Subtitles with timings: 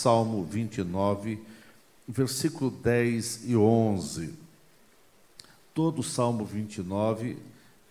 [0.00, 1.38] Salmo 29,
[2.08, 4.32] versículo 10 e 11.
[5.74, 7.36] Todo o Salmo 29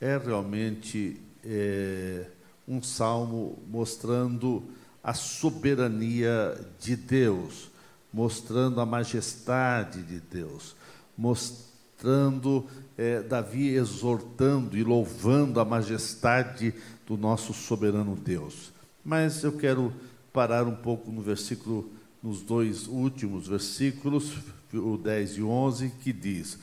[0.02, 2.26] é realmente é,
[2.68, 4.64] um salmo mostrando
[5.04, 7.70] a soberania de Deus,
[8.12, 10.76] mostrando a majestade de Deus,
[11.16, 12.66] mostrando
[12.98, 16.74] é, Davi exortando e louvando a majestade
[17.06, 18.72] do nosso soberano Deus.
[19.06, 19.94] Mas eu quero
[20.34, 21.90] parar um pouco no versículo,
[22.22, 24.34] nos dois últimos versículos,
[24.74, 26.58] o 10 e 11, que diz: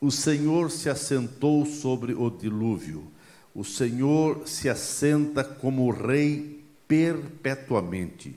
[0.00, 3.10] O Senhor se assentou sobre o dilúvio,
[3.54, 8.36] o Senhor se assenta como rei perpetuamente.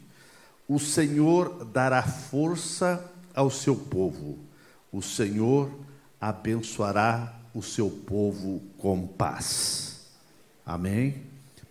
[0.67, 4.38] O Senhor dará força ao seu povo,
[4.92, 5.70] o Senhor
[6.20, 10.08] abençoará o seu povo com paz.
[10.66, 11.22] Amém?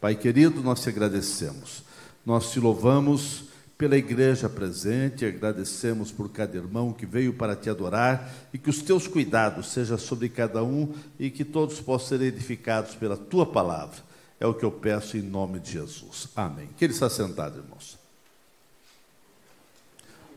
[0.00, 1.82] Pai querido, nós te agradecemos.
[2.26, 3.44] Nós te louvamos
[3.82, 8.80] pela igreja presente, agradecemos por cada irmão que veio para te adorar e que os
[8.80, 13.96] teus cuidados sejam sobre cada um e que todos possam ser edificados pela tua palavra.
[14.38, 16.28] É o que eu peço em nome de Jesus.
[16.36, 16.68] Amém.
[16.78, 17.98] Que ele está sentado, irmãos.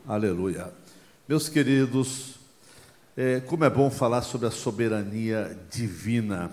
[0.08, 0.72] Aleluia.
[1.28, 2.34] Meus queridos,
[3.16, 6.50] é, como é bom falar sobre a soberania divina.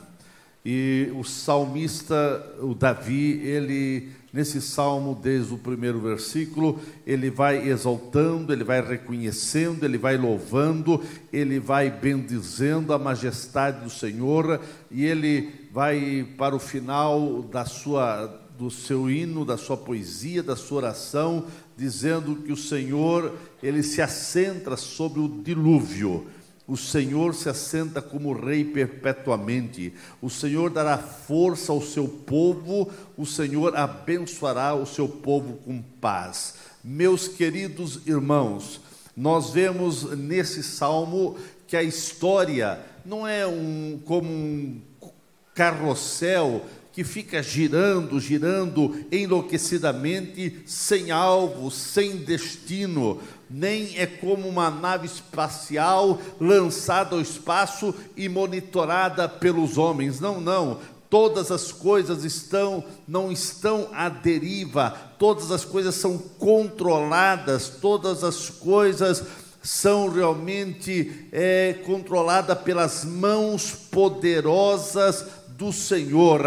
[0.66, 8.53] E o salmista, o Davi, ele, nesse salmo, desde o primeiro versículo, ele vai exaltando,
[8.53, 11.03] ele vai reconhecendo, ele vai louvando,
[11.34, 18.28] ele vai bendizendo a majestade do Senhor, e ele vai para o final da sua,
[18.58, 24.02] do seu hino, da sua poesia, da sua oração, dizendo que o Senhor, ele se
[24.02, 26.25] assenta sobre o dilúvio
[26.73, 29.93] o Senhor se assenta como rei perpetuamente.
[30.19, 36.56] O Senhor dará força ao seu povo, o Senhor abençoará o seu povo com paz.
[36.84, 38.81] Meus queridos irmãos,
[39.16, 44.81] nós vemos nesse salmo que a história não é um como um
[45.53, 53.19] carrossel que fica girando, girando enlouquecidamente, sem alvo, sem destino
[53.53, 60.19] nem é como uma nave espacial lançada ao espaço e monitorada pelos homens.
[60.19, 60.80] Não, não.
[61.08, 68.50] Todas as coisas estão, não estão à deriva, todas as coisas são controladas, todas as
[68.50, 69.24] coisas
[69.62, 76.41] são realmente é, controladas pelas mãos poderosas do Senhor.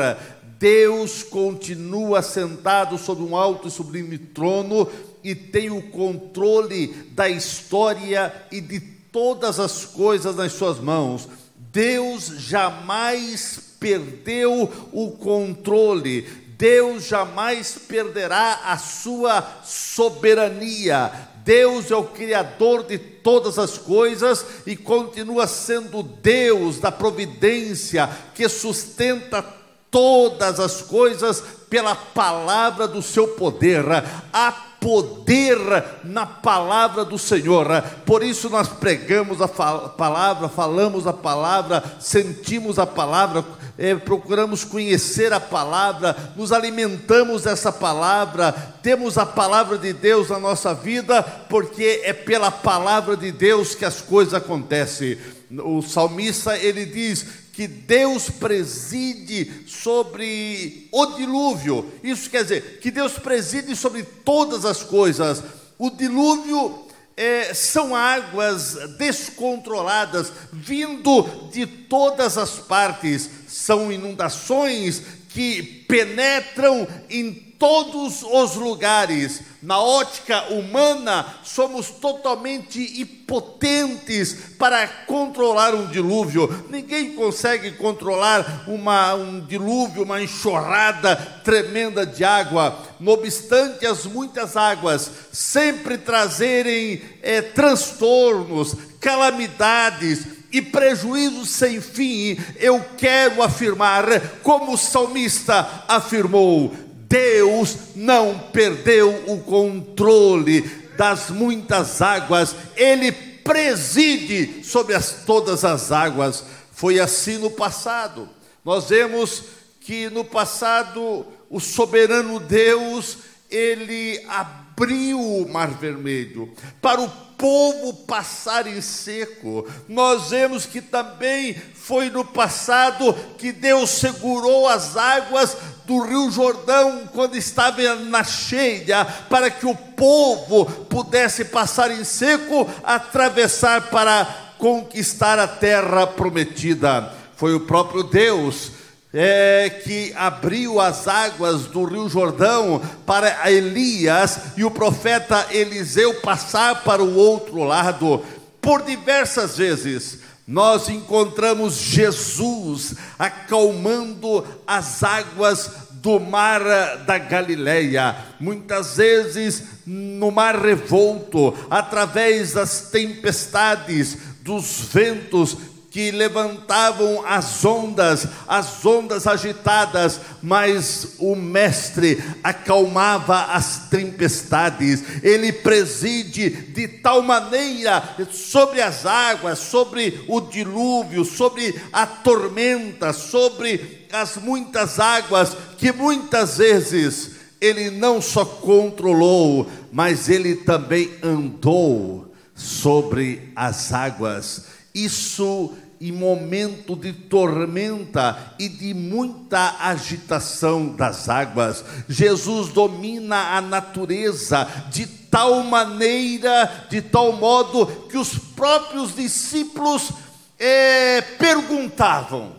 [0.58, 4.88] Deus continua sentado sobre um alto e sublime trono,
[5.26, 11.28] e tem o controle da história e de todas as coisas nas suas mãos.
[11.72, 16.22] Deus jamais perdeu o controle.
[16.56, 21.10] Deus jamais perderá a sua soberania.
[21.44, 28.48] Deus é o Criador de todas as coisas e continua sendo Deus da providência que
[28.48, 29.44] sustenta
[29.90, 33.84] todas as coisas pela palavra do seu poder.
[34.32, 34.52] A
[34.86, 35.56] poder
[36.04, 37.66] na palavra do Senhor.
[38.04, 43.44] Por isso nós pregamos a palavra, falamos a palavra, sentimos a palavra,
[43.76, 50.38] é, procuramos conhecer a palavra, nos alimentamos dessa palavra, temos a palavra de Deus na
[50.38, 51.20] nossa vida,
[51.50, 55.18] porque é pela palavra de Deus que as coisas acontecem.
[55.64, 61.90] O salmista ele diz que Deus preside sobre o dilúvio.
[62.04, 65.42] Isso quer dizer que Deus preside sobre todas as coisas.
[65.78, 66.86] O dilúvio
[67.16, 75.00] é, são águas descontroladas, vindo de todas as partes, são inundações
[75.30, 79.42] que penetram em todos os lugares.
[79.62, 86.66] Na ótica humana, somos totalmente impotentes para controlar um dilúvio.
[86.70, 92.78] Ninguém consegue controlar uma, um dilúvio, uma enxurrada tremenda de água.
[93.00, 102.82] Não obstante as muitas águas sempre trazerem é, transtornos, calamidades, e prejuízos sem fim, eu
[102.96, 104.06] quero afirmar,
[104.42, 106.74] como o salmista afirmou:
[107.08, 110.62] Deus não perdeu o controle
[110.96, 116.44] das muitas águas, Ele preside sobre as, todas as águas.
[116.72, 118.28] Foi assim no passado.
[118.64, 119.44] Nós vemos
[119.80, 123.18] que no passado o soberano Deus,
[123.48, 126.52] ele abriu o mar vermelho
[126.82, 129.66] para o povo passar em seco.
[129.88, 135.56] Nós vemos que também foi no passado que Deus segurou as águas
[135.86, 142.68] do Rio Jordão quando estava na cheia, para que o povo pudesse passar em seco,
[142.82, 144.26] atravessar para
[144.58, 147.12] conquistar a terra prometida.
[147.36, 148.72] Foi o próprio Deus
[149.14, 156.82] é, que abriu as águas do Rio Jordão para Elias e o profeta Eliseu passar
[156.82, 158.22] para o outro lado.
[158.60, 166.62] Por diversas vezes, nós encontramos Jesus acalmando as águas do mar
[167.04, 175.56] da Galileia, muitas vezes no mar revolto, através das tempestades, dos ventos
[175.96, 186.50] que levantavam as ondas, as ondas agitadas, mas o Mestre acalmava as tempestades, ele preside
[186.50, 195.00] de tal maneira sobre as águas, sobre o dilúvio, sobre a tormenta, sobre as muitas
[195.00, 204.76] águas, que muitas vezes ele não só controlou, mas ele também andou sobre as águas.
[204.94, 211.84] Isso em momento de tormenta e de muita agitação das águas.
[212.08, 220.10] Jesus domina a natureza de tal maneira, de tal modo, que os próprios discípulos
[220.58, 222.54] é, perguntavam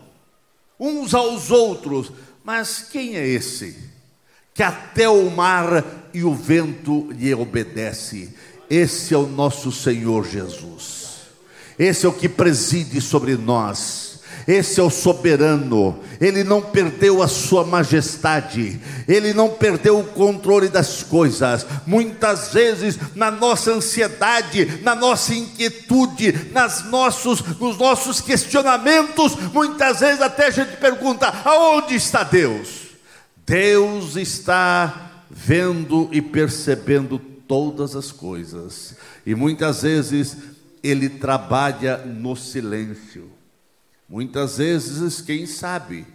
[0.78, 2.12] uns aos outros:
[2.44, 3.88] Mas quem é esse?
[4.54, 8.34] Que até o mar e o vento lhe obedece.
[8.68, 11.07] Esse é o nosso Senhor Jesus.
[11.78, 14.08] Esse é o que preside sobre nós.
[14.48, 20.70] Esse é o soberano, ele não perdeu a sua majestade, ele não perdeu o controle
[20.70, 21.66] das coisas.
[21.86, 30.22] Muitas vezes, na nossa ansiedade, na nossa inquietude, nas nossos, nos nossos questionamentos, muitas vezes
[30.22, 32.88] até a gente pergunta: aonde está Deus?
[33.44, 38.94] Deus está vendo e percebendo todas as coisas,
[39.26, 40.38] e muitas vezes
[40.82, 43.30] ele trabalha no silêncio.
[44.08, 46.06] Muitas vezes, quem sabe,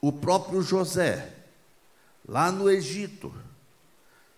[0.00, 1.32] o próprio José,
[2.28, 3.32] lá no Egito,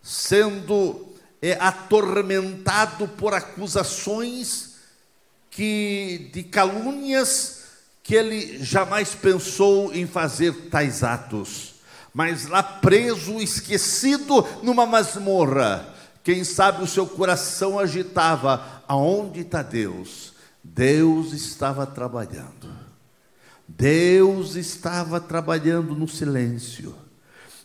[0.03, 4.75] sendo é, atormentado por acusações
[5.51, 7.63] que de calúnias
[8.03, 11.75] que ele jamais pensou em fazer tais atos,
[12.13, 15.94] mas lá preso, esquecido numa masmorra,
[16.25, 20.33] quem sabe o seu coração agitava: aonde está Deus?
[20.65, 22.73] Deus estava trabalhando.
[23.69, 26.95] Deus estava trabalhando no silêncio.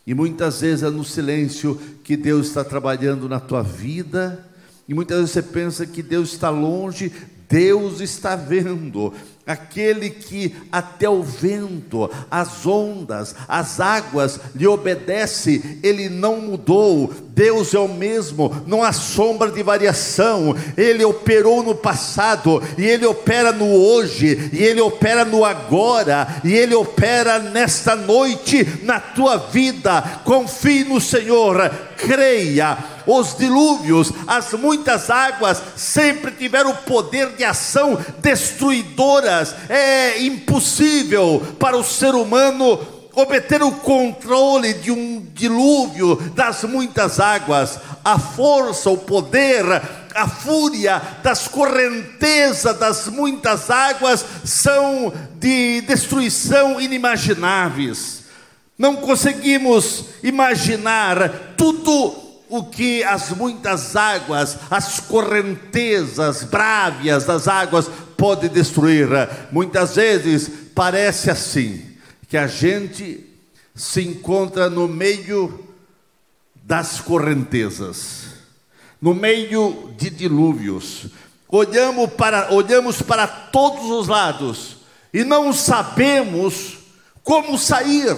[0.05, 4.45] E muitas vezes é no silêncio que Deus está trabalhando na tua vida.
[4.87, 7.11] E muitas vezes você pensa que Deus está longe,
[7.49, 9.11] Deus está vendo
[9.49, 17.73] aquele que até o vento, as ondas, as águas lhe obedece, ele não mudou, Deus
[17.73, 23.51] é o mesmo, não há sombra de variação, ele operou no passado, e ele opera
[23.51, 30.21] no hoje, e ele opera no agora, e ele opera nesta noite na tua vida.
[30.23, 32.77] Confie no Senhor, creia.
[33.11, 39.55] Os dilúvios, as muitas águas sempre tiveram poder de ação destruidoras.
[39.67, 42.79] É impossível para o ser humano
[43.15, 49.65] obter o controle de um dilúvio das muitas águas, a força, o poder,
[50.13, 58.19] a fúria das correntezas das muitas águas são de destruição inimagináveis.
[58.77, 68.49] Não conseguimos imaginar tudo o que as muitas águas, as correntezas brávias das águas pode
[68.49, 69.07] destruir.
[69.51, 71.85] Muitas vezes parece assim
[72.27, 73.25] que a gente
[73.75, 75.63] se encontra no meio
[76.63, 78.25] das correntezas,
[79.01, 81.07] no meio de dilúvios.
[81.47, 84.77] Olhamos para, olhamos para todos os lados
[85.13, 86.77] e não sabemos
[87.23, 88.17] como sair,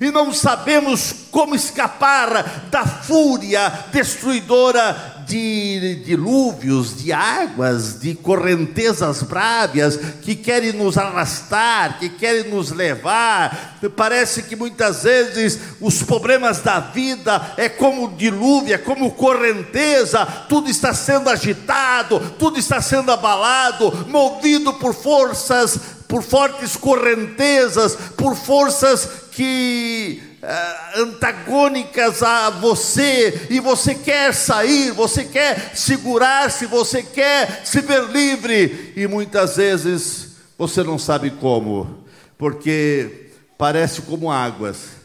[0.00, 9.98] e não sabemos como escapar da fúria destruidora de dilúvios, de águas, de correntezas brávias
[10.22, 13.78] que querem nos arrastar, que querem nos levar.
[13.96, 20.70] Parece que muitas vezes os problemas da vida é como dilúvio, é como correnteza, tudo
[20.70, 29.25] está sendo agitado, tudo está sendo abalado, movido por forças, por fortes correntezas, por forças
[29.36, 37.82] que uh, antagônicas a você, e você quer sair, você quer segurar-se, você quer se
[37.82, 42.02] ver livre, e muitas vezes você não sabe como,
[42.38, 43.28] porque
[43.58, 44.96] parece como águas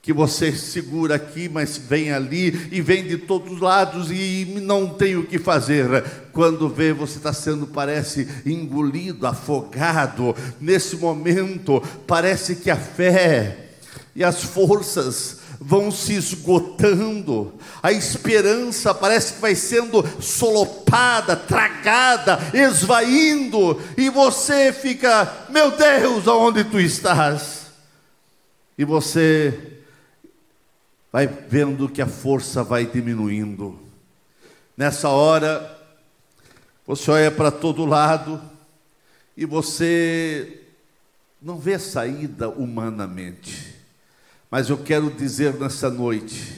[0.00, 4.86] que você segura aqui, mas vem ali e vem de todos os lados e não
[4.86, 6.04] tem o que fazer.
[6.30, 10.36] Quando vê, você está sendo, parece, engolido, afogado.
[10.60, 13.63] Nesse momento, parece que a fé
[14.14, 23.80] e as forças vão se esgotando, a esperança parece que vai sendo solopada, tragada, esvaindo,
[23.96, 27.66] e você fica, meu Deus, aonde tu estás?
[28.76, 29.82] E você
[31.10, 33.78] vai vendo que a força vai diminuindo.
[34.76, 35.78] Nessa hora,
[36.86, 38.42] você olha para todo lado
[39.36, 40.60] e você
[41.40, 43.73] não vê saída humanamente.
[44.54, 46.54] Mas eu quero dizer nessa noite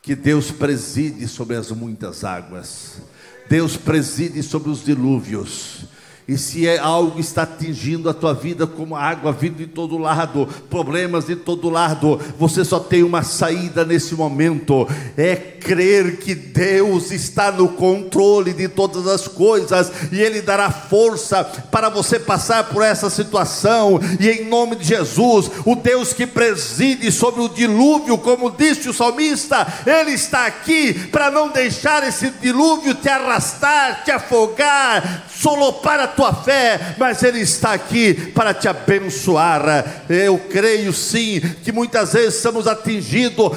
[0.00, 3.02] que Deus preside sobre as muitas águas.
[3.48, 5.86] Deus preside sobre os dilúvios.
[6.26, 10.48] E se é algo está atingindo a tua vida como água vindo de todo lado,
[10.70, 14.88] problemas de todo lado, você só tem uma saída nesse momento,
[15.18, 21.44] é crer que Deus está no controle de todas as coisas e ele dará força
[21.44, 24.00] para você passar por essa situação.
[24.18, 28.94] E em nome de Jesus, o Deus que preside sobre o dilúvio, como disse o
[28.94, 36.13] salmista, ele está aqui para não deixar esse dilúvio te arrastar, te afogar, solopar a
[36.14, 40.04] tua fé, mas Ele está aqui para te abençoar.
[40.08, 43.52] Eu creio sim que muitas vezes somos atingidos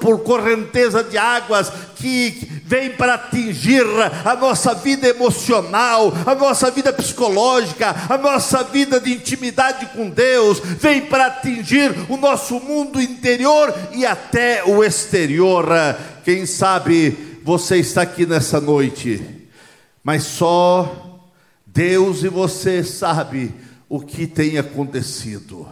[0.00, 3.84] por, correnteza de águas que vem para atingir
[4.24, 10.60] a nossa vida emocional, a nossa vida psicológica, a nossa vida de intimidade com Deus,
[10.60, 15.66] vem para atingir o nosso mundo interior e até o exterior.
[16.24, 19.22] Quem sabe você está aqui nessa noite,
[20.02, 21.05] mas só
[21.76, 23.54] Deus e você sabe
[23.86, 25.68] o que tem acontecido.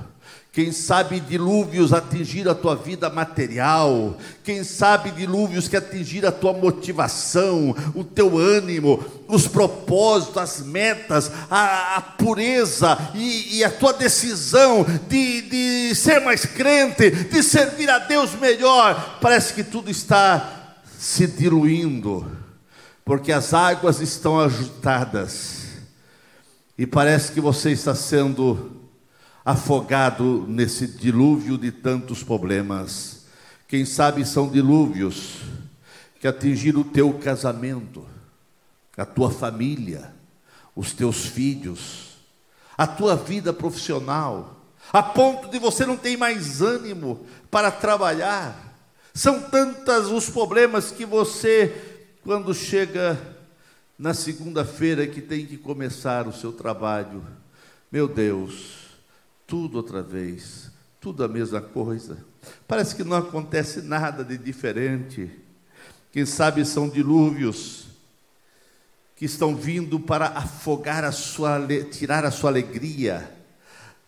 [0.53, 6.53] Quem sabe dilúvios atingir a tua vida material, quem sabe dilúvios que atingir a tua
[6.53, 13.95] motivação, o teu ânimo, os propósitos, as metas, a, a pureza e, e, a tua
[13.95, 19.19] decisão de, de ser mais crente, de servir a Deus melhor.
[19.23, 22.31] Parece que tudo está se diluindo,
[23.07, 25.64] porque as águas estão agitadas
[26.77, 28.83] e parece que você está sendo
[29.45, 33.27] afogado nesse dilúvio de tantos problemas.
[33.69, 35.41] Quem sabe são dilúvios
[36.21, 38.05] que atingiram o teu casamento,
[38.97, 40.15] a tua família,
[40.75, 42.19] os teus filhos,
[42.77, 44.61] a tua vida profissional,
[44.93, 48.75] a ponto de você não ter mais ânimo para trabalhar.
[49.13, 51.73] São tantos os problemas que você,
[52.25, 53.34] quando chega
[53.99, 57.25] na segunda-feira que tem que começar o seu trabalho.
[57.91, 58.91] Meu Deus,
[59.47, 60.71] tudo outra vez,
[61.01, 62.19] tudo a mesma coisa.
[62.67, 65.31] Parece que não acontece nada de diferente.
[66.13, 67.87] Quem sabe são dilúvios
[69.17, 71.61] que estão vindo para afogar a sua,
[71.91, 73.33] tirar a sua alegria,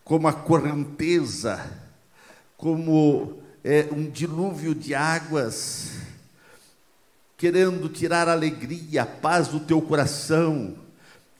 [0.02, 1.64] como a correnteza,
[2.56, 6.05] como é, um dilúvio de águas
[7.36, 10.76] querendo tirar a alegria, a paz do teu coração,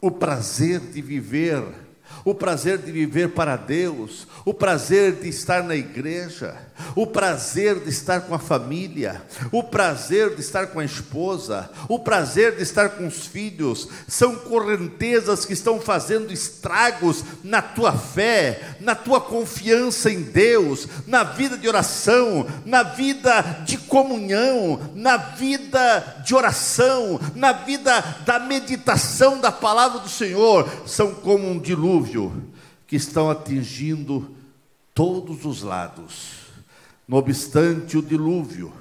[0.01, 1.63] o prazer de viver,
[2.25, 6.57] o prazer de viver para Deus, o prazer de estar na igreja,
[6.95, 9.23] o prazer de estar com a família,
[9.53, 14.37] o prazer de estar com a esposa, o prazer de estar com os filhos, são
[14.37, 21.57] correntezas que estão fazendo estragos na tua fé, na tua confiança em Deus, na vida
[21.57, 29.53] de oração, na vida de comunhão, na vida de oração, na vida da meditação da
[29.53, 31.96] palavra do Senhor, são como um dilúvio
[32.87, 34.35] que estão atingindo
[34.95, 36.47] todos os lados.
[37.07, 38.73] No obstante o dilúvio,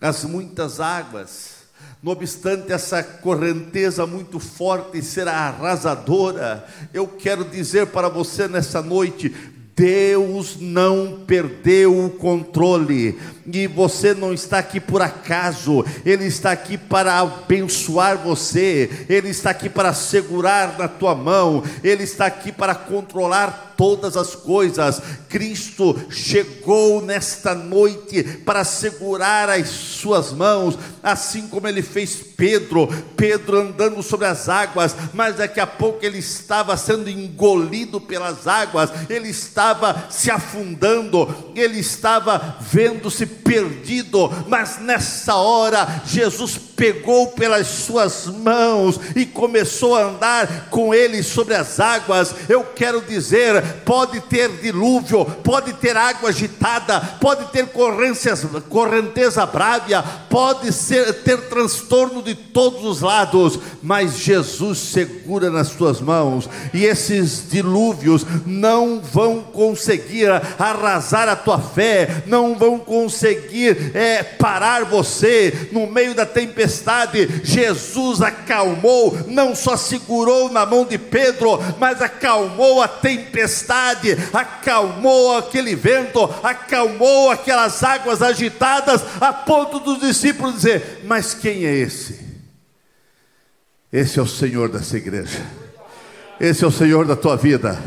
[0.00, 1.64] as muitas águas,
[2.02, 9.34] não obstante essa correnteza muito forte ser arrasadora, eu quero dizer para você nessa noite:
[9.74, 16.76] Deus não perdeu o controle, e você não está aqui por acaso, Ele está aqui
[16.78, 22.74] para abençoar você, Ele está aqui para segurar na tua mão, Ele está aqui para
[22.74, 25.00] controlar todas as coisas.
[25.28, 33.60] Cristo chegou nesta noite para segurar as suas mãos, assim como ele fez Pedro, Pedro
[33.60, 39.28] andando sobre as águas, mas daqui a pouco ele estava sendo engolido pelas águas, ele
[39.28, 48.98] estava se afundando, ele estava vendo-se perdido, mas nessa hora Jesus pegou pelas suas mãos
[49.14, 52.34] e começou a andar com ele sobre as águas.
[52.48, 57.68] Eu quero dizer, pode ter dilúvio, pode ter água agitada, pode ter
[58.68, 66.00] correnteza brávia, pode ser, ter transtorno de todos os lados, mas Jesus segura nas suas
[66.00, 73.23] mãos e esses dilúvios não vão conseguir arrasar a tua fé, não vão conseguir
[73.94, 77.28] é, parar você no meio da tempestade.
[77.42, 85.74] Jesus acalmou, não só segurou na mão de Pedro, mas acalmou a tempestade, acalmou aquele
[85.74, 92.24] vento, acalmou aquelas águas agitadas, a ponto dos discípulos dizer: Mas quem é esse?
[93.92, 95.40] Esse é o Senhor dessa igreja.
[96.40, 97.78] Esse é o Senhor da tua vida.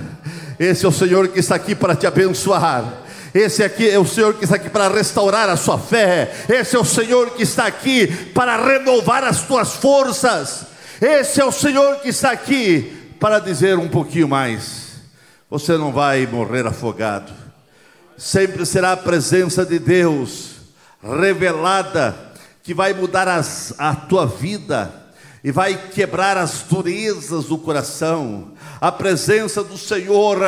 [0.58, 3.07] Esse é o Senhor que está aqui para te abençoar.
[3.38, 6.34] Esse aqui é o Senhor que está aqui para restaurar a sua fé.
[6.50, 10.66] Esse é o Senhor que está aqui para renovar as tuas forças.
[11.00, 15.04] Esse é o Senhor que está aqui para dizer um pouquinho mais.
[15.52, 17.32] Você não vai morrer afogado.
[18.18, 20.56] Sempre será a presença de Deus
[21.04, 22.16] revelada
[22.64, 24.92] que vai mudar as, a tua vida
[25.44, 28.54] e vai quebrar as durezas do coração.
[28.80, 30.40] A presença do Senhor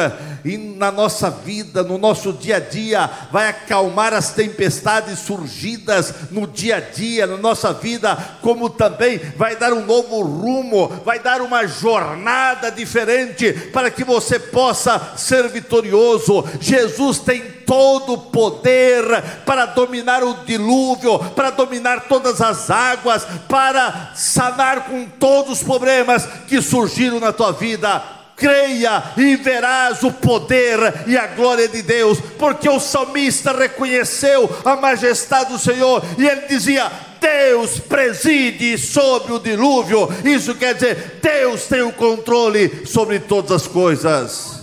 [0.46, 6.48] e na nossa vida, no nosso dia a dia, vai acalmar as tempestades surgidas no
[6.48, 11.42] dia a dia, na nossa vida, como também vai dar um novo rumo, vai dar
[11.42, 16.46] uma jornada diferente para que você possa ser vitorioso.
[16.60, 19.06] Jesus tem todo o poder
[19.46, 26.26] para dominar o dilúvio, para dominar todas as águas, para sanar com todos os problemas
[26.48, 32.20] que surgiram na tua vida creia e verás o poder e a glória de Deus,
[32.38, 39.40] porque o salmista reconheceu a majestade do Senhor e ele dizia: Deus preside sobre o
[39.40, 40.08] dilúvio.
[40.24, 44.60] Isso quer dizer, Deus tem o controle sobre todas as coisas.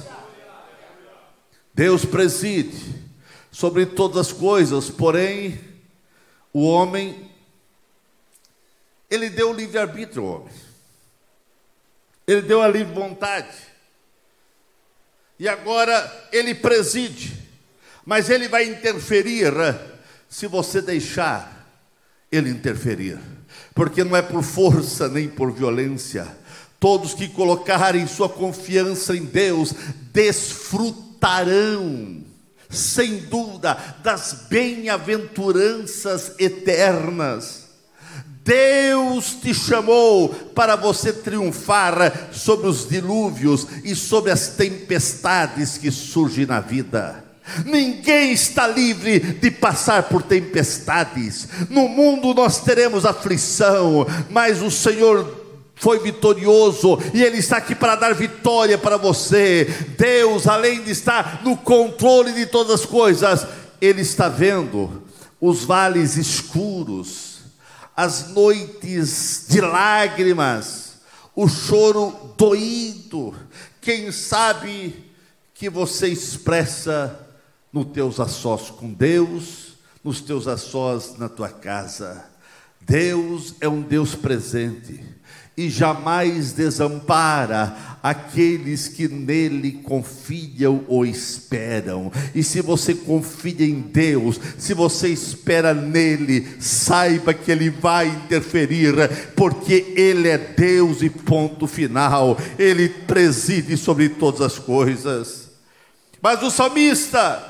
[1.74, 2.95] Deus preside
[3.56, 5.58] sobre todas as coisas, porém,
[6.52, 7.30] o homem,
[9.08, 10.52] ele deu livre-arbítrio ao homem,
[12.26, 13.56] ele deu a livre vontade,
[15.38, 17.34] e agora ele preside,
[18.04, 19.54] mas ele vai interferir
[20.28, 21.66] se você deixar
[22.30, 23.18] ele interferir,
[23.74, 26.28] porque não é por força nem por violência.
[26.78, 29.72] Todos que colocarem sua confiança em Deus
[30.12, 32.25] desfrutarão
[32.70, 37.66] sem dúvida, das bem-aventuranças eternas.
[38.44, 46.46] Deus te chamou para você triunfar sobre os dilúvios e sobre as tempestades que surgem
[46.46, 47.24] na vida.
[47.64, 51.48] Ninguém está livre de passar por tempestades.
[51.68, 55.45] No mundo nós teremos aflição, mas o Senhor
[55.76, 59.64] foi vitorioso e Ele está aqui para dar vitória para você.
[59.96, 63.46] Deus, além de estar no controle de todas as coisas,
[63.80, 65.02] Ele está vendo
[65.38, 67.40] os vales escuros,
[67.94, 70.94] as noites de lágrimas,
[71.34, 73.34] o choro doído.
[73.82, 75.04] Quem sabe
[75.54, 77.20] que você expressa
[77.70, 82.24] nos teus açós com Deus, nos teus açós na tua casa.
[82.80, 85.15] Deus é um Deus presente
[85.56, 92.12] e jamais desampara aqueles que nele confiam ou esperam.
[92.34, 98.94] E se você confia em Deus, se você espera nele, saiba que ele vai interferir,
[99.34, 102.36] porque ele é Deus e ponto final.
[102.58, 105.50] Ele preside sobre todas as coisas.
[106.20, 107.42] Mas o salmista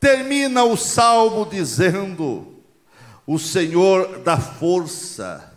[0.00, 2.56] termina o salmo dizendo:
[3.24, 5.49] O Senhor dá força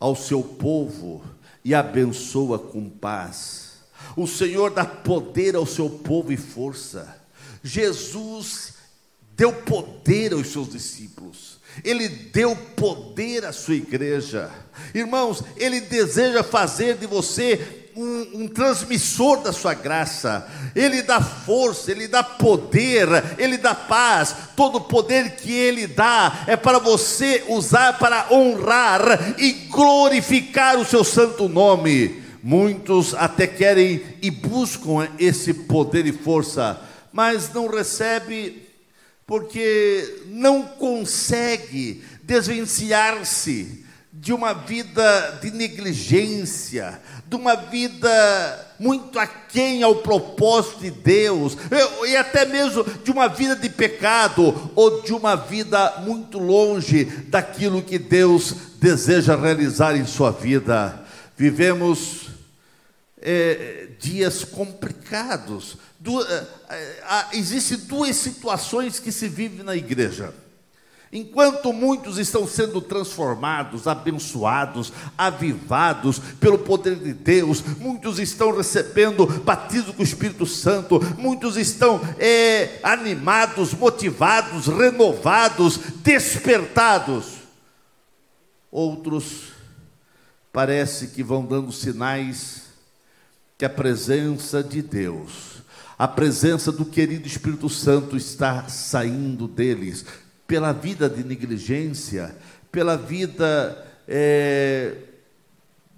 [0.00, 1.22] ao seu povo
[1.62, 3.74] e abençoa com paz.
[4.16, 7.16] O Senhor dá poder ao seu povo e força.
[7.62, 8.74] Jesus
[9.36, 11.60] deu poder aos seus discípulos.
[11.84, 14.50] Ele deu poder à sua igreja.
[14.94, 21.90] Irmãos, ele deseja fazer de você um, um, transmissor da sua graça, Ele dá força,
[21.90, 23.08] Ele dá poder,
[23.38, 24.34] Ele dá paz.
[24.56, 30.84] Todo o poder que Ele dá é para você usar para honrar e glorificar o
[30.84, 32.22] seu santo nome.
[32.42, 36.80] Muitos até querem e buscam esse poder e força,
[37.12, 38.66] mas não recebe
[39.26, 43.84] porque não consegue desvencilhar-se
[44.20, 51.56] de uma vida de negligência, de uma vida muito aquém ao propósito de Deus,
[52.06, 57.80] e até mesmo de uma vida de pecado, ou de uma vida muito longe daquilo
[57.82, 61.02] que Deus deseja realizar em sua vida.
[61.34, 62.28] Vivemos
[63.22, 65.78] é, dias complicados.
[65.98, 70.34] Du, é, é, Existem duas situações que se vive na igreja.
[71.12, 79.92] Enquanto muitos estão sendo transformados, abençoados, avivados pelo poder de Deus, muitos estão recebendo batismo
[79.92, 87.40] com o Espírito Santo, muitos estão é, animados, motivados, renovados, despertados.
[88.70, 89.48] Outros
[90.52, 92.70] parece que vão dando sinais
[93.58, 95.60] que a presença de Deus,
[95.98, 100.04] a presença do querido Espírito Santo está saindo deles,
[100.50, 102.34] pela vida de negligência,
[102.72, 104.96] pela vida é,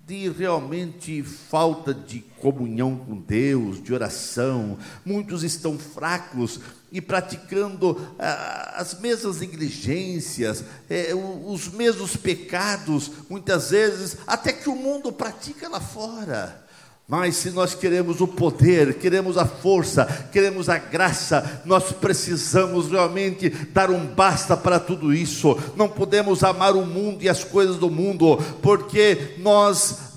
[0.07, 4.77] de realmente falta de comunhão com Deus, de oração.
[5.07, 6.61] Muitos estão fracos
[6.93, 14.77] e praticando ah, as mesmas negligências, é, os mesmos pecados, muitas vezes, até que o
[14.77, 16.63] mundo pratica lá fora.
[17.09, 23.51] Mas se nós queremos o poder, queremos a força, queremos a graça, nós precisamos realmente
[23.51, 25.59] dar um basta para tudo isso.
[25.77, 30.12] Não podemos amar o mundo e as coisas do mundo, porque nós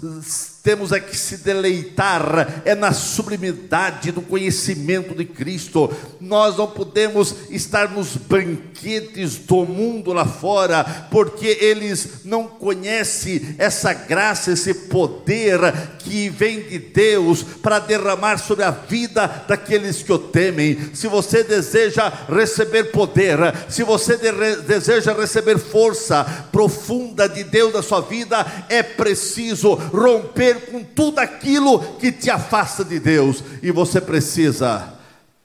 [0.65, 5.93] temos é que se deleitar é na sublimidade do conhecimento de Cristo.
[6.19, 13.93] Nós não podemos estar nos banquetes do mundo lá fora, porque eles não conhecem essa
[13.93, 15.59] graça, esse poder
[15.99, 20.89] que vem de Deus para derramar sobre a vida daqueles que o temem.
[20.95, 23.37] Se você deseja receber poder,
[23.69, 24.17] se você
[24.65, 31.79] deseja receber força profunda de Deus na sua vida, é preciso romper com tudo aquilo
[31.97, 34.93] que te afasta de Deus, e você precisa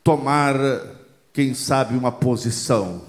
[0.03, 0.55] tomar,
[1.33, 3.03] quem sabe, uma posição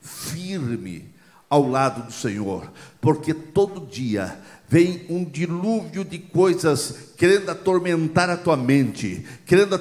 [0.00, 1.14] firme
[1.48, 8.36] ao lado do Senhor, porque todo dia vem um dilúvio de coisas querendo atormentar a
[8.36, 9.74] tua mente, querendo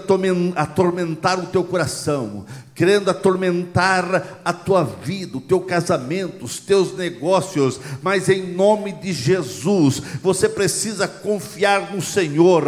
[0.56, 7.80] atormentar o teu coração, querendo atormentar a tua vida, o teu casamento, os teus negócios,
[8.02, 12.64] mas em nome de Jesus, você precisa confiar no Senhor,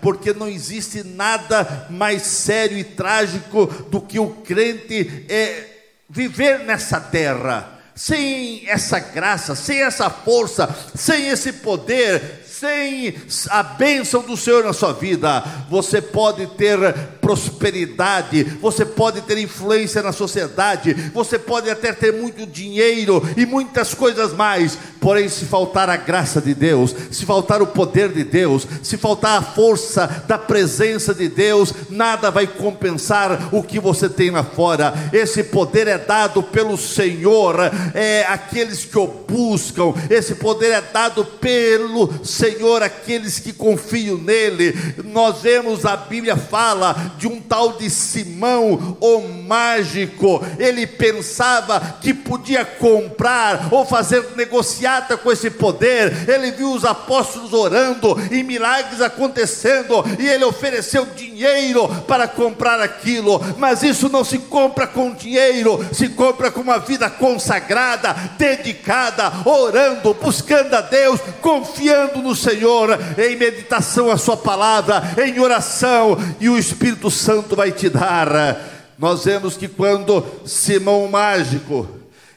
[0.00, 5.68] porque não existe nada mais sério e trágico do que o crente é
[6.08, 13.14] viver nessa terra sem essa graça, sem essa força, sem esse poder, sem
[13.48, 16.78] a bênção do Senhor na sua vida, você pode ter
[17.22, 23.94] prosperidade, você pode ter influência na sociedade, você pode até ter muito dinheiro e muitas
[23.94, 28.66] coisas mais, porém, se faltar a graça de Deus, se faltar o poder de Deus,
[28.82, 34.30] se faltar a força da presença de Deus, nada vai compensar o que você tem
[34.30, 34.92] lá fora.
[35.12, 37.56] Esse poder é dado pelo Senhor,
[37.94, 44.76] é aqueles que o buscam, esse poder é dado pelo Senhor aqueles que confiam nele.
[45.04, 50.44] Nós vemos a Bíblia fala de um tal de Simão, o mágico.
[50.58, 56.28] Ele pensava que podia comprar ou fazer negociata com esse poder.
[56.28, 63.40] Ele viu os apóstolos orando e milagres acontecendo e ele ofereceu dinheiro para comprar aquilo.
[63.58, 70.14] Mas isso não se compra com dinheiro, se compra com uma vida consagrada, dedicada, orando,
[70.14, 76.58] buscando a Deus, confiando no Senhor, em meditação a Sua palavra, em oração, e o
[76.58, 78.94] Espírito Santo vai te dar.
[78.98, 81.88] Nós vemos que quando Simão Mágico,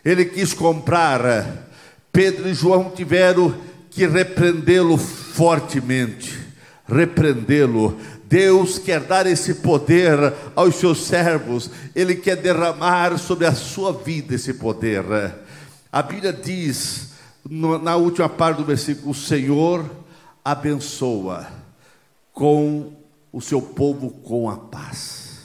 [0.04, 1.68] ele quis comprar,
[2.12, 3.54] Pedro e João tiveram
[3.90, 6.38] que repreendê-lo fortemente,
[6.88, 7.98] repreendê-lo.
[8.26, 14.36] Deus quer dar esse poder aos seus servos, Ele quer derramar sobre a sua vida
[14.36, 15.04] esse poder.
[15.92, 17.14] A Bíblia diz
[17.50, 19.86] na última parte do versículo, o Senhor
[20.44, 21.48] abençoa
[22.34, 22.94] com
[23.36, 25.40] o seu povo com a paz.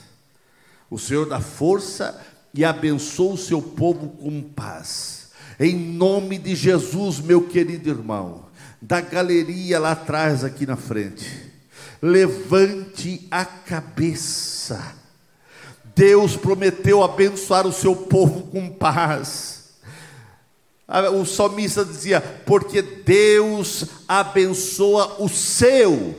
[0.89, 2.17] O Senhor dá força
[2.53, 5.31] e abençoa o seu povo com paz.
[5.59, 8.45] Em nome de Jesus, meu querido irmão,
[8.81, 11.29] da galeria lá atrás, aqui na frente,
[12.01, 14.95] levante a cabeça.
[15.93, 19.61] Deus prometeu abençoar o seu povo com paz
[21.13, 26.15] o salmista dizia: porque Deus abençoa o seu,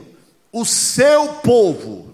[0.52, 2.12] o seu povo.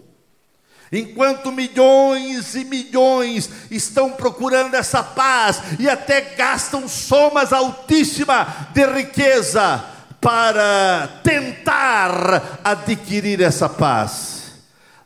[0.91, 9.85] Enquanto milhões e milhões estão procurando essa paz e até gastam somas altíssimas de riqueza
[10.19, 14.53] para tentar adquirir essa paz,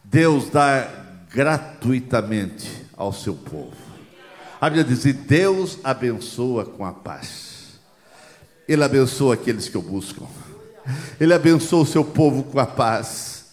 [0.05, 0.89] Deus dá
[1.31, 3.77] gratuitamente ao seu povo.
[4.61, 7.81] A Bíblia diz: Deus abençoa com a paz.
[8.69, 10.27] Ele abençoa aqueles que o buscam.
[11.21, 13.45] Ele abençoa o seu povo com a paz.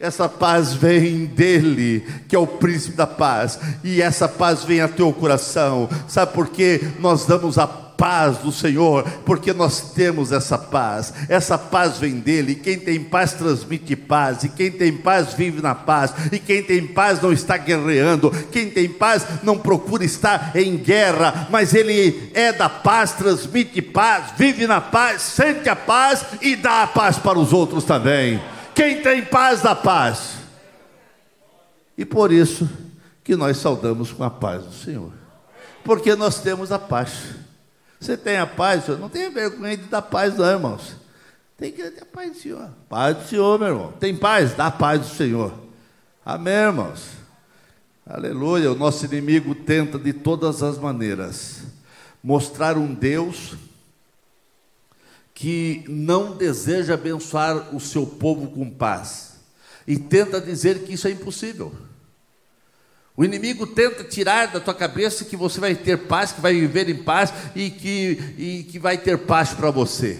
[0.00, 4.86] Essa paz vem dele, que é o príncipe da paz, e essa paz vem a
[4.86, 5.88] teu coração.
[6.06, 6.80] Sabe por quê?
[7.00, 7.66] Nós damos a
[7.98, 11.12] paz do Senhor, porque nós temos essa paz.
[11.28, 12.52] Essa paz vem dele.
[12.52, 14.44] E quem tem paz transmite paz.
[14.44, 16.14] E quem tem paz vive na paz.
[16.30, 18.30] E quem tem paz não está guerreando.
[18.52, 24.32] Quem tem paz não procura estar em guerra, mas ele é da paz, transmite paz,
[24.38, 28.40] vive na paz, sente a paz e dá a paz para os outros também.
[28.76, 30.34] Quem tem paz dá paz.
[31.96, 32.70] E por isso
[33.24, 35.10] que nós saudamos com a paz do Senhor.
[35.82, 37.47] Porque nós temos a paz.
[38.00, 38.98] Você tem a paz, Senhor?
[38.98, 40.96] Não tenha vergonha de dar paz, não, irmãos.
[41.56, 42.70] Tem que ter a paz do Senhor.
[42.88, 43.92] Paz do Senhor, meu irmão.
[43.92, 44.54] Tem paz?
[44.54, 45.52] Dá paz do Senhor.
[46.24, 47.08] Amém, irmãos.
[48.06, 48.70] Aleluia.
[48.70, 51.62] O nosso inimigo tenta de todas as maneiras
[52.22, 53.54] mostrar um Deus
[55.34, 59.34] que não deseja abençoar o seu povo com paz
[59.86, 61.72] e tenta dizer que isso é impossível.
[63.18, 66.88] O inimigo tenta tirar da tua cabeça que você vai ter paz, que vai viver
[66.88, 70.16] em paz e que, e que vai ter paz para você.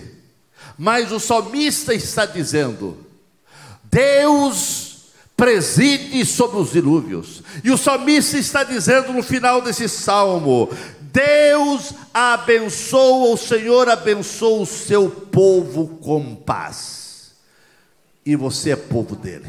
[0.77, 2.99] Mas o salmista está dizendo:
[3.85, 7.41] Deus preside sobre os dilúvios.
[7.63, 10.69] E o salmista está dizendo no final desse salmo:
[11.01, 17.31] Deus abençoa, o Senhor abençoa o seu povo com paz.
[18.27, 19.47] E você é povo dele.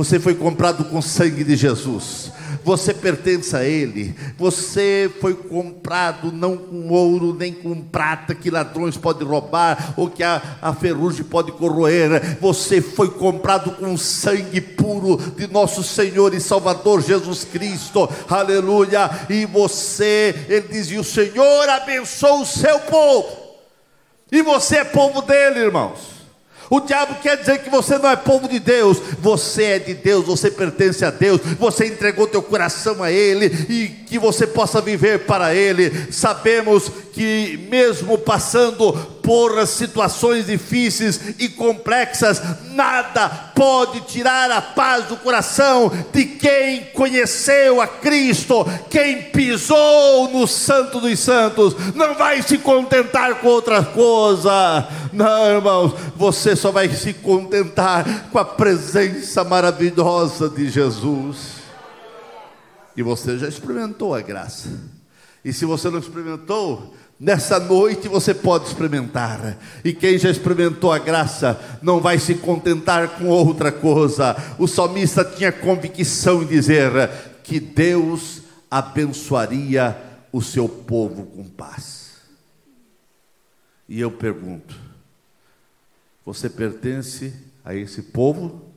[0.00, 2.32] Você foi comprado com sangue de Jesus.
[2.64, 8.96] Você pertence a Ele, você foi comprado não com ouro nem com prata que ladrões
[8.96, 15.18] podem roubar ou que a, a ferrugem pode corroer, você foi comprado com sangue puro
[15.36, 22.40] de nosso Senhor e Salvador Jesus Cristo, aleluia, e você, ele dizia: o Senhor abençoa
[22.40, 23.28] o seu povo,
[24.32, 26.19] e você é povo dele, irmãos.
[26.70, 30.24] O diabo quer dizer que você não é povo de Deus, você é de Deus,
[30.24, 35.20] você pertence a Deus, você entregou teu coração a Ele e que você possa viver
[35.20, 36.12] para Ele.
[36.12, 38.92] Sabemos que, mesmo passando
[39.22, 42.42] por situações difíceis e complexas,
[42.72, 50.44] nada pode tirar a paz do coração de quem conheceu a Cristo, quem pisou no
[50.48, 56.88] Santo dos Santos, não vai se contentar com outra coisa, não, irmãos, você só vai
[56.88, 61.59] se contentar com a presença maravilhosa de Jesus.
[62.96, 64.68] E você já experimentou a graça.
[65.44, 70.98] E se você não experimentou, Nessa noite você pode experimentar, e quem já experimentou a
[70.98, 74.34] graça não vai se contentar com outra coisa.
[74.58, 76.90] O salmista tinha convicção em dizer
[77.44, 79.94] que Deus abençoaria
[80.32, 82.12] o seu povo com paz.
[83.86, 84.74] E eu pergunto:
[86.24, 88.69] você pertence a esse povo?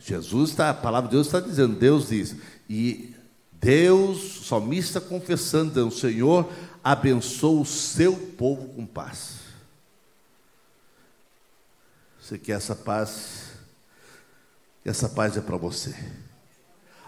[0.00, 2.34] Jesus está, a palavra de Deus está dizendo, Deus diz,
[2.68, 3.14] e
[3.52, 6.50] Deus, o salmista confessando, o Senhor
[6.82, 9.40] abençoa o seu povo com paz.
[12.20, 13.50] Você quer essa paz?
[14.84, 15.94] Essa paz é para você.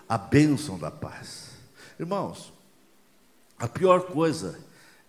[0.08, 1.50] A bênção da paz.
[1.98, 2.52] Irmãos,
[3.58, 4.58] a pior coisa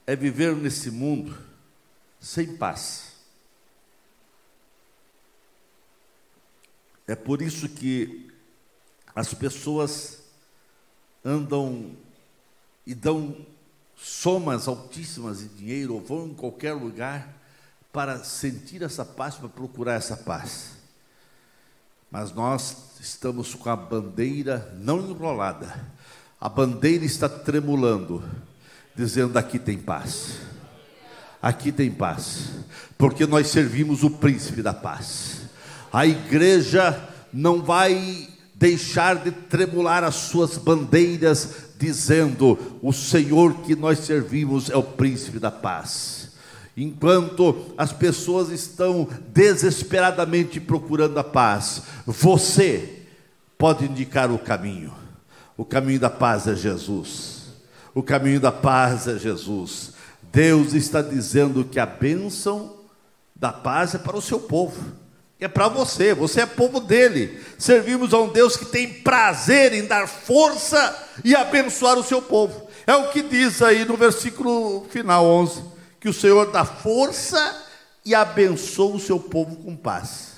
[0.08, 1.38] é viver nesse mundo
[2.19, 3.12] sem paz.
[7.08, 8.32] É por isso que
[9.16, 10.24] as pessoas
[11.24, 11.92] andam
[12.86, 13.36] e dão
[13.96, 17.42] somas altíssimas de dinheiro ou vão em qualquer lugar
[17.92, 20.72] para sentir essa paz, para procurar essa paz.
[22.10, 25.88] Mas nós estamos com a bandeira não enrolada,
[26.39, 28.24] a bandeira está tremulando,
[28.96, 30.39] dizendo: aqui tem paz,
[31.42, 32.50] aqui tem paz,
[32.98, 35.42] porque nós servimos o príncipe da paz.
[35.93, 43.99] A igreja não vai deixar de tremular as suas bandeiras, dizendo: O Senhor que nós
[43.99, 46.32] servimos é o príncipe da paz.
[46.75, 53.03] Enquanto as pessoas estão desesperadamente procurando a paz, você
[53.56, 54.91] pode indicar o caminho.
[55.56, 57.43] O caminho da paz é Jesus.
[57.93, 59.93] O caminho da paz é Jesus.
[60.32, 62.77] Deus está dizendo que a bênção
[63.36, 65.03] da paz é para o seu povo
[65.43, 67.38] é para você, você é povo dele.
[67.58, 72.67] Servimos a um Deus que tem prazer em dar força e abençoar o seu povo.
[72.88, 75.62] É o que diz aí no versículo final 11:
[75.99, 77.62] que o Senhor dá força
[78.06, 80.34] e abençoa o seu povo com paz.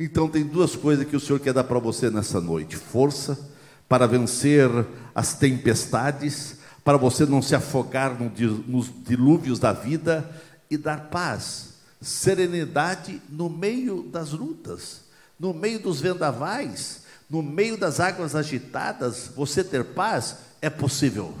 [0.00, 3.38] Então, tem duas coisas que o Senhor quer dar para você nessa noite: força
[3.86, 4.70] para vencer
[5.14, 10.26] as tempestades, para você não se afogar nos dilúvios da vida
[10.70, 15.02] e dar paz serenidade no meio das lutas,
[15.38, 21.34] no meio dos vendavais, no meio das águas agitadas, você ter paz é possível.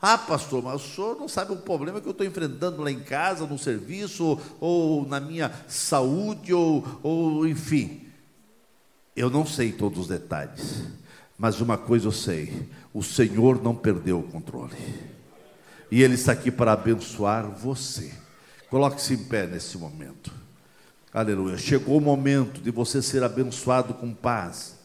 [0.00, 3.00] Ah, pastor, mas o senhor não sabe o problema que eu estou enfrentando lá em
[3.00, 8.06] casa, no serviço, ou na minha saúde, ou, ou enfim.
[9.16, 10.84] Eu não sei todos os detalhes,
[11.36, 14.76] mas uma coisa eu sei: o Senhor não perdeu o controle,
[15.90, 18.12] e Ele está aqui para abençoar você.
[18.70, 20.30] Coloque-se em pé nesse momento.
[21.12, 21.56] Aleluia.
[21.56, 24.76] Chegou o momento de você ser abençoado com paz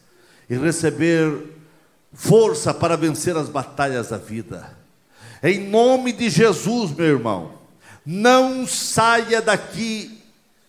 [0.50, 1.58] e receber
[2.14, 4.78] força para vencer as batalhas da vida.
[5.42, 7.60] Em nome de Jesus, meu irmão,
[8.06, 10.22] não saia daqui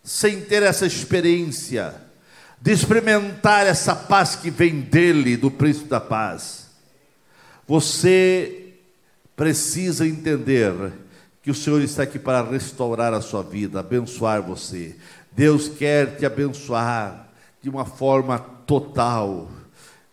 [0.03, 1.95] sem ter essa experiência
[2.61, 6.67] de experimentar essa paz que vem dele, do príncipe da paz.
[7.67, 8.75] Você
[9.37, 10.73] precisa entender
[11.45, 14.97] que o Senhor está aqui para restaurar a sua vida, abençoar você.
[15.31, 17.29] Deus quer te abençoar
[17.61, 19.51] de uma forma total.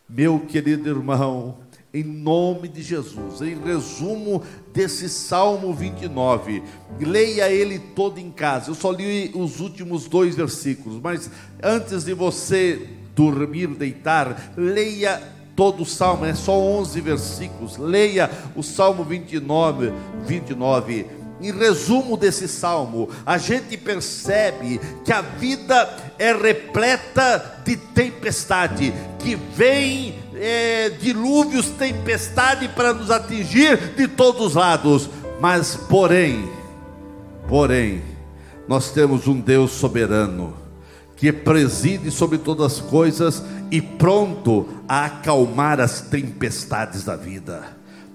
[0.09, 1.59] Meu querido irmão,
[1.93, 6.63] em nome de Jesus, em resumo desse Salmo 29,
[6.99, 8.69] leia ele todo em casa.
[8.69, 11.31] Eu só li os últimos dois versículos, mas
[11.63, 15.21] antes de você dormir, deitar, leia
[15.55, 17.77] todo o salmo, é só 11 versículos.
[17.77, 19.93] Leia o Salmo 29,
[20.25, 28.93] 29 em resumo desse salmo, a gente percebe que a vida é repleta de tempestade,
[29.19, 36.49] que vem é, dilúvios, tempestade para nos atingir de todos os lados, mas porém,
[37.47, 38.03] porém,
[38.67, 40.55] nós temos um Deus soberano,
[41.15, 47.63] que preside sobre todas as coisas e pronto a acalmar as tempestades da vida.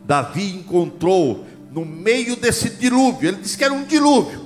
[0.04, 1.44] Davi encontrou
[1.76, 4.40] no meio desse dilúvio, ele disse que era um dilúvio,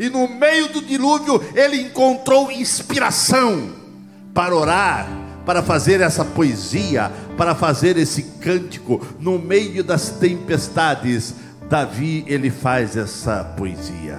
[0.00, 3.72] e no meio do dilúvio ele encontrou inspiração
[4.34, 5.08] para orar,
[5.46, 11.36] para fazer essa poesia, para fazer esse cântico, no meio das tempestades.
[11.70, 14.18] Davi ele faz essa poesia,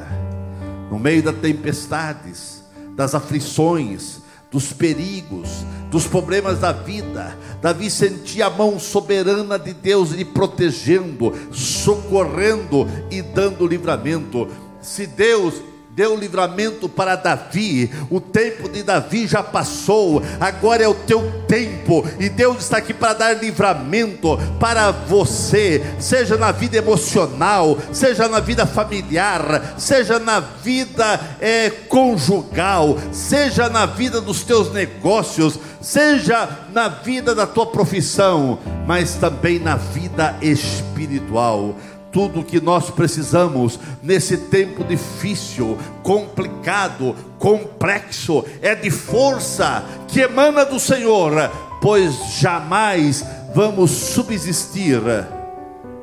[0.90, 2.64] no meio das tempestades,
[2.96, 7.38] das aflições, dos perigos, dos problemas da vida.
[7.62, 14.48] Davi sentia a mão soberana de Deus lhe protegendo, socorrendo e dando livramento.
[14.82, 15.56] Se Deus
[15.98, 17.90] deu livramento para Davi.
[18.12, 22.94] O tempo de Davi já passou, agora é o teu tempo, e Deus está aqui
[22.94, 30.40] para dar livramento para você, seja na vida emocional, seja na vida familiar, seja na
[30.40, 38.60] vida é, conjugal, seja na vida dos teus negócios, seja na vida da tua profissão,
[38.86, 41.76] mas também na vida espiritual
[42.12, 50.66] tudo o que nós precisamos nesse tempo difícil, complicado, complexo, é de força que emana
[50.66, 51.34] do Senhor,
[51.82, 55.02] pois jamais vamos subsistir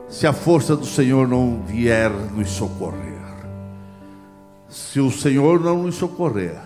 [0.09, 3.15] se a força do Senhor não vier nos socorrer.
[4.69, 6.57] Se o Senhor não nos socorrer,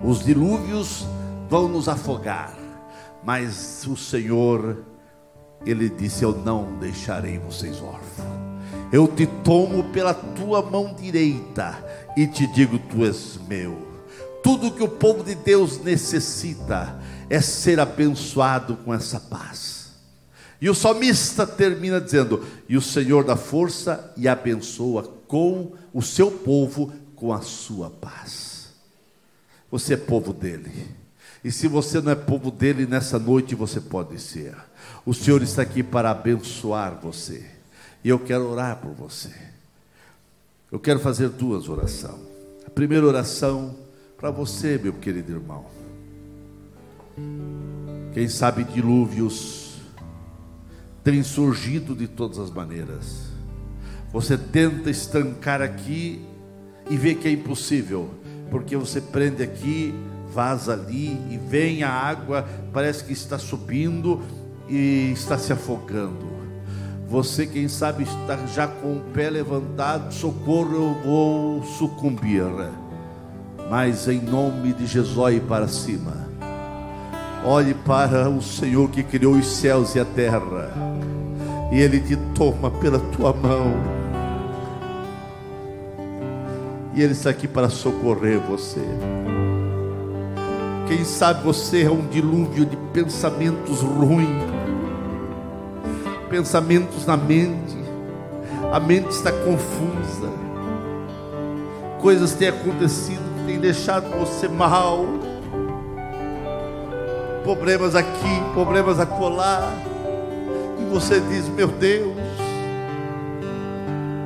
[0.00, 1.06] os dilúvios
[1.48, 2.54] vão nos afogar,
[3.24, 4.78] mas o Senhor,
[5.64, 8.51] Ele disse: Eu não deixarei vocês órfãos
[8.92, 11.82] eu te tomo pela tua mão direita
[12.14, 13.90] e te digo: Tu és meu.
[14.42, 17.00] Tudo que o povo de Deus necessita
[17.30, 19.92] é ser abençoado com essa paz.
[20.60, 26.30] E o salmista termina dizendo: E o Senhor dá força e abençoa com o seu
[26.30, 28.68] povo com a sua paz.
[29.70, 30.86] Você é povo dele.
[31.42, 34.54] E se você não é povo dele, nessa noite você pode ser.
[35.06, 37.61] O Senhor está aqui para abençoar você.
[38.04, 39.30] E eu quero orar por você.
[40.70, 42.20] Eu quero fazer duas orações.
[42.66, 43.76] A primeira oração
[44.16, 45.66] para você, meu querido irmão.
[48.14, 49.80] Quem sabe dilúvios
[51.04, 53.32] têm surgido de todas as maneiras.
[54.12, 56.24] Você tenta estancar aqui
[56.90, 58.10] e vê que é impossível,
[58.50, 59.94] porque você prende aqui,
[60.32, 64.20] vaza ali e vem a água, parece que está subindo
[64.68, 66.41] e está se afogando.
[67.12, 72.42] Você, quem sabe, está já com o pé levantado, socorro, eu vou sucumbir.
[73.68, 76.26] Mas em nome de Jesus, olhe para cima.
[77.44, 80.40] Olhe para o Senhor que criou os céus e a terra.
[81.70, 83.74] E Ele te toma pela tua mão.
[86.94, 88.80] E Ele está aqui para socorrer você.
[90.88, 94.51] Quem sabe você é um dilúvio de pensamentos ruins,
[96.32, 97.76] pensamentos na mente,
[98.72, 100.30] a mente está confusa,
[102.00, 105.04] coisas têm acontecido que têm deixado você mal,
[107.44, 109.74] problemas aqui, problemas acolá,
[110.80, 112.16] e você diz: Meu Deus,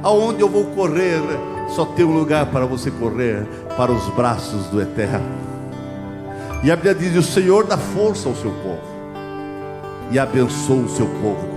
[0.04, 1.20] aonde eu vou correr?
[1.74, 3.44] Só tem um lugar para você correr
[3.76, 5.26] para os braços do Eterno.
[6.62, 8.96] E a Bíblia diz: O Senhor dá força ao seu povo
[10.12, 11.55] e abençoa o seu povo